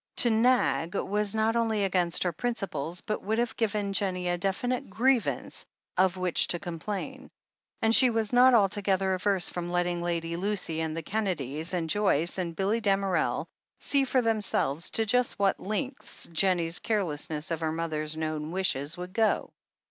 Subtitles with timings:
[0.15, 4.89] To "nag" was not only against her principles, but would have given Jennie a definite
[4.89, 5.63] grievance
[5.95, 7.79] of which to com 346 THE HEEL OF ACHILLES plain.
[7.83, 12.39] And she was not altogether averse from letting Lady Lucy and the Kennedys, and Joyce
[12.39, 13.45] and Billy Damerel,
[13.79, 19.13] see for themselves to just what lengths Jennie's carelessness of her mother's known wishes would
[19.13, 19.51] go.